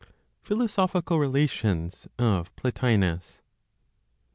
[0.41, 3.43] PHILOSOPHICAL RELATIONS OF PLOTINOS.